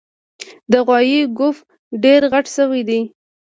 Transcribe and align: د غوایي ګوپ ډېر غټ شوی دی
د 0.71 0.73
غوایي 0.87 1.19
ګوپ 1.37 1.57
ډېر 2.03 2.21
غټ 2.31 2.45
شوی 2.55 2.81
دی 2.89 3.01